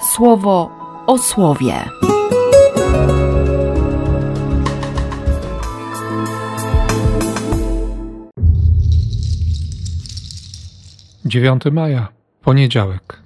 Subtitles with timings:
[0.00, 0.70] słowo
[1.06, 1.84] o słowie.
[11.24, 12.08] 9 maja,
[12.42, 13.20] poniedziałek.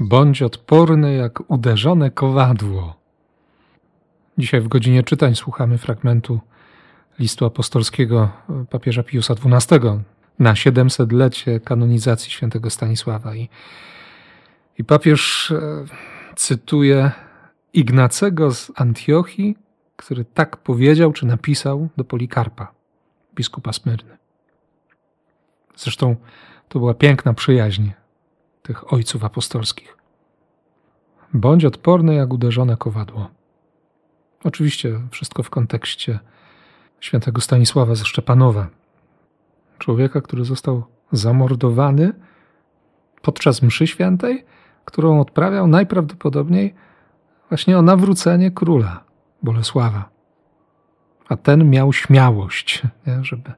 [0.00, 2.94] Bądź odporny jak uderzone kowadło.
[4.38, 6.40] Dzisiaj w godzinie czytań słuchamy fragmentu
[7.18, 8.28] listu apostolskiego
[8.70, 9.78] papieża Piusa XII
[10.38, 13.34] na 700-lecie kanonizacji świętego Stanisława.
[13.34, 13.48] I,
[14.78, 15.84] i papież e,
[16.36, 17.10] cytuje
[17.72, 19.56] Ignacego z Antiochii,
[19.96, 22.72] który tak powiedział czy napisał do Polikarpa
[23.34, 24.16] biskupa Smyrny.
[25.76, 26.16] Zresztą
[26.68, 27.90] to była piękna przyjaźń
[28.62, 29.96] tych ojców apostolskich.
[31.34, 33.30] Bądź odporny jak uderzone kowadło.
[34.44, 36.18] Oczywiście wszystko w kontekście
[37.00, 38.68] świętego Stanisława ze Szczepanowa,
[39.82, 42.12] człowieka, który został zamordowany
[43.22, 44.44] podczas mszy świętej,
[44.84, 46.74] którą odprawiał najprawdopodobniej
[47.48, 49.04] właśnie o nawrócenie króla
[49.42, 50.12] Bolesława
[51.32, 53.24] a ten miał śmiałość, nie?
[53.24, 53.52] Żeby,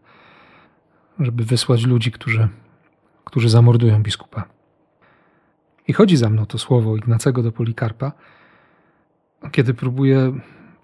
[1.18, 2.48] żeby wysłać ludzi, którzy,
[3.24, 4.44] którzy zamordują biskupa.
[5.88, 8.12] I chodzi za mną to słowo Ignacego do Polikarpa,
[9.52, 10.32] kiedy próbuję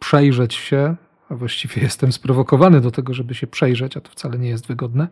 [0.01, 0.97] przejrzeć się,
[1.31, 5.09] a właściwie jestem sprowokowany do tego, żeby się przejrzeć, a to wcale nie jest wygodne,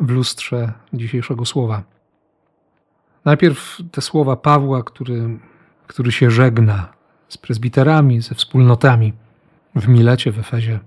[0.00, 1.82] w lustrze dzisiejszego słowa.
[3.24, 5.38] Najpierw te słowa Pawła, który,
[5.86, 6.92] który się żegna
[7.28, 9.12] z prezbiterami, ze wspólnotami
[9.76, 10.80] w Milecie, w Efezie.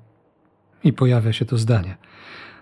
[0.84, 1.98] I pojawia się to zdanie.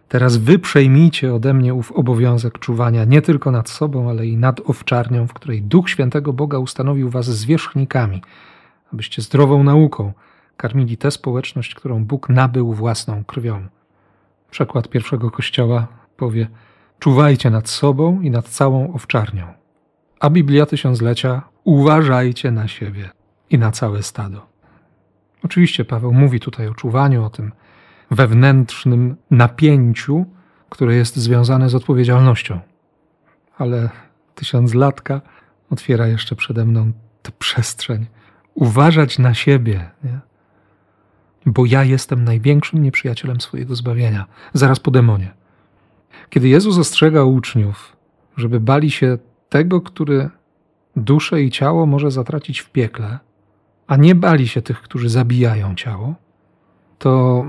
[0.09, 4.61] Teraz wy przejmijcie ode mnie ów obowiązek czuwania nie tylko nad sobą, ale i nad
[4.69, 8.21] owczarnią, w której Duch Świętego Boga ustanowił was zwierzchnikami,
[8.93, 10.13] abyście zdrową nauką
[10.57, 13.67] karmili tę społeczność, którą Bóg nabył własną krwią.
[14.51, 16.47] Przekład pierwszego kościoła powie:
[16.99, 19.47] Czuwajcie nad sobą i nad całą owczarnią.
[20.19, 23.09] A Biblia Tysiąclecia: Uważajcie na siebie
[23.49, 24.45] i na całe stado.
[25.43, 27.51] Oczywiście Paweł mówi tutaj o czuwaniu, o tym
[28.11, 30.25] wewnętrznym napięciu,
[30.69, 32.59] które jest związane z odpowiedzialnością.
[33.57, 33.89] Ale
[34.35, 35.21] tysiąclatka
[35.69, 36.91] otwiera jeszcze przede mną
[37.21, 38.05] tę przestrzeń.
[38.53, 40.19] Uważać na siebie, nie?
[41.45, 45.33] Bo ja jestem największym nieprzyjacielem swojego zbawienia, zaraz po demonie.
[46.29, 47.97] Kiedy Jezus ostrzega uczniów,
[48.37, 49.17] żeby bali się
[49.49, 50.29] tego, który
[50.95, 53.19] duszę i ciało może zatracić w piekle,
[53.87, 56.15] a nie bali się tych, którzy zabijają ciało,
[56.97, 57.45] to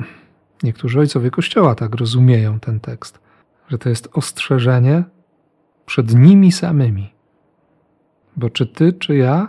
[0.63, 3.21] niektórzy ojcowie Kościoła tak rozumieją ten tekst,
[3.69, 5.05] że to jest ostrzeżenie
[5.87, 7.13] przed nimi samymi.
[8.37, 9.49] Bo czy ty, czy ja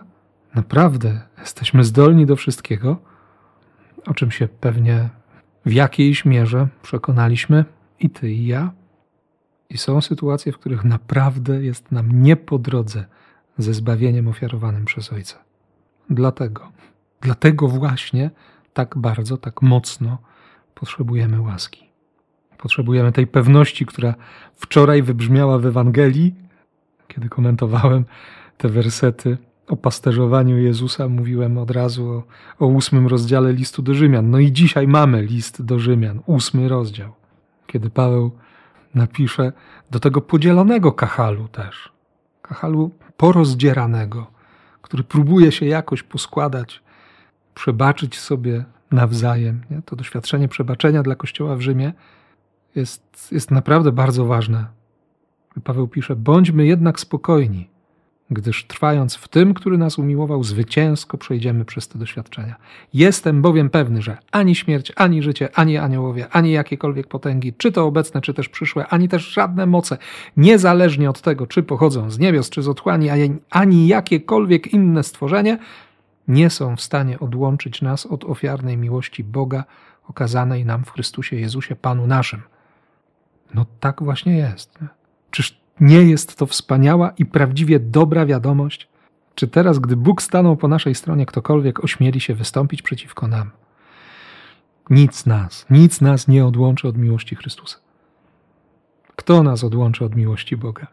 [0.55, 2.97] naprawdę jesteśmy zdolni do wszystkiego,
[4.07, 5.09] o czym się pewnie
[5.65, 7.65] w jakiejś mierze przekonaliśmy
[7.99, 8.71] i ty, i ja.
[9.69, 13.05] I są sytuacje, w których naprawdę jest nam nie po drodze
[13.57, 15.37] ze zbawieniem ofiarowanym przez Ojca.
[16.09, 16.71] Dlatego,
[17.21, 18.31] dlatego właśnie
[18.73, 20.17] tak bardzo, tak mocno
[20.75, 21.89] potrzebujemy łaski.
[22.57, 24.15] Potrzebujemy tej pewności, która
[24.55, 26.35] wczoraj wybrzmiała w Ewangelii,
[27.07, 28.05] kiedy komentowałem
[28.57, 29.37] te wersety
[29.67, 32.23] o pasterzowaniu Jezusa, mówiłem od razu o,
[32.65, 34.29] o ósmym rozdziale listu do Rzymian.
[34.29, 37.13] No i dzisiaj mamy list do Rzymian, ósmy rozdział,
[37.67, 38.31] kiedy Paweł
[38.95, 39.53] napisze
[39.91, 41.91] do tego podzielonego kachalu też,
[42.41, 44.27] kachalu porozdzieranego,
[44.81, 46.83] który próbuje się jakoś poskładać,
[47.53, 49.61] przebaczyć sobie nawzajem.
[49.71, 49.81] Nie?
[49.81, 51.93] To doświadczenie przebaczenia dla Kościoła w Rzymie
[52.75, 54.67] jest, jest naprawdę bardzo ważne.
[55.63, 57.69] Paweł pisze: Bądźmy jednak spokojni,
[58.31, 62.55] gdyż trwając w tym, który nas umiłował, zwycięsko przejdziemy przez te doświadczenia.
[62.93, 67.85] Jestem bowiem pewny, że ani śmierć, ani życie, ani aniołowie, ani jakiekolwiek potęgi, czy to
[67.85, 69.97] obecne, czy też przyszłe, ani też żadne moce,
[70.37, 73.09] niezależnie od tego, czy pochodzą z niebios, czy z otchłani,
[73.49, 75.57] ani jakiekolwiek inne stworzenie,
[76.27, 79.63] nie są w stanie odłączyć nas od ofiarnej miłości Boga
[80.07, 82.41] okazanej nam w Chrystusie Jezusie, Panu naszym.
[83.53, 84.79] No tak właśnie jest.
[85.31, 88.87] Czyż nie jest to wspaniała i prawdziwie dobra wiadomość?
[89.35, 93.51] Czy teraz, gdy Bóg stanął po naszej stronie, ktokolwiek ośmieli się wystąpić przeciwko nam?
[94.89, 97.77] Nic nas, nic nas nie odłączy od miłości Chrystusa.
[99.15, 100.87] Kto nas odłączy od miłości Boga?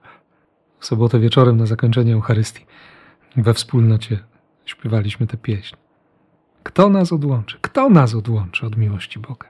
[0.79, 2.67] W sobotę wieczorem na zakończenie Eucharystii
[3.37, 4.19] we wspólnocie
[4.65, 5.77] śpiewaliśmy tę pieśń.
[6.63, 7.59] Kto nas odłączy?
[7.61, 9.49] Kto nas odłączy od miłości Boga?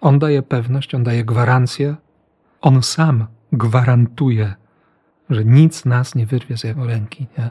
[0.00, 1.96] On daje pewność, on daje gwarancję,
[2.60, 4.54] on sam gwarantuje,
[5.30, 7.26] że nic nas nie wyrwie z jego ręki.
[7.38, 7.50] Nie?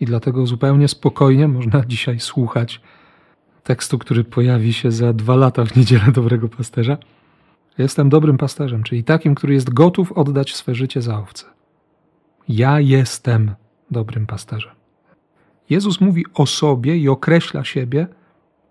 [0.00, 2.80] I dlatego zupełnie spokojnie można dzisiaj słuchać
[3.64, 6.98] tekstu, który pojawi się za dwa lata w niedzielę Dobrego Pasterza.
[7.78, 11.44] Jestem dobrym pasterzem, czyli takim, który jest gotów oddać swe życie za owce.
[12.48, 13.54] Ja jestem
[13.90, 14.72] dobrym pasterzem.
[15.70, 18.06] Jezus mówi o sobie i określa siebie,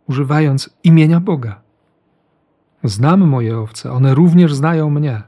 [0.09, 1.61] używając imienia Boga.
[2.83, 5.21] Znam moje owce, one również znają mnie.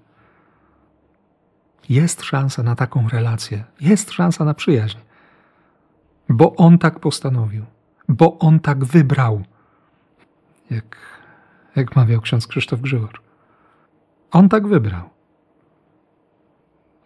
[1.89, 4.97] Jest szansa na taką relację, jest szansa na przyjaźń,
[6.30, 7.65] bo On tak postanowił,
[8.09, 9.44] bo On tak wybrał,
[10.69, 10.97] jak,
[11.75, 13.21] jak mawiał ksiądz Krzysztof Grzywor.
[14.31, 15.09] On tak wybrał.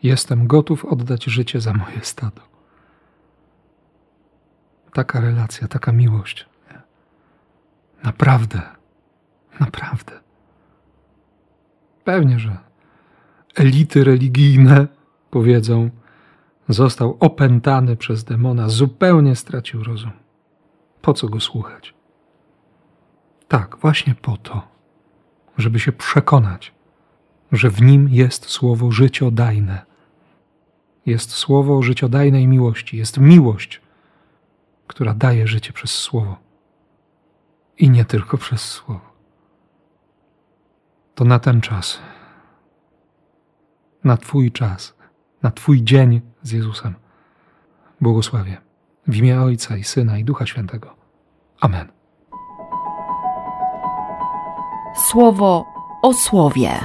[0.03, 2.41] Jestem gotów oddać życie za moje stado.
[4.94, 6.45] Taka relacja, taka miłość.
[8.03, 8.62] Naprawdę,
[9.59, 10.19] naprawdę.
[12.03, 12.73] Pewnie, że
[13.56, 14.88] elity religijne
[15.32, 15.90] powiedzą,
[16.70, 20.12] został opętany przez demona, zupełnie stracił rozum.
[21.02, 21.94] Po co go słuchać?
[23.48, 24.68] Tak, właśnie po to,
[25.58, 26.74] żeby się przekonać,
[27.52, 29.86] że w nim jest słowo życiodajne.
[31.06, 33.82] Jest słowo życiodajnej miłości, jest miłość,
[34.88, 36.38] która daje życie przez słowo.
[37.78, 39.14] I nie tylko przez słowo.
[41.16, 42.00] To na ten czas,
[44.04, 44.94] na Twój czas,
[45.44, 46.94] na Twój dzień z Jezusem.
[48.02, 48.58] Błogosławię.
[49.08, 50.96] W imię Ojca i Syna i Ducha Świętego.
[51.62, 51.88] Amen.
[54.96, 55.66] Słowo
[56.02, 56.80] o słowie.